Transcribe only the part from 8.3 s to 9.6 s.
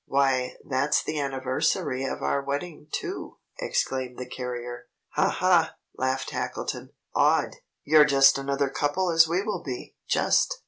such another couple as we